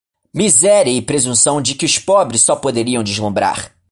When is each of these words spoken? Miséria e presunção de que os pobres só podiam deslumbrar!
Miséria 0.33 0.89
e 0.89 0.99
presunção 0.99 1.61
de 1.61 1.75
que 1.75 1.85
os 1.85 1.99
pobres 1.99 2.41
só 2.41 2.55
podiam 2.55 3.03
deslumbrar! 3.03 3.71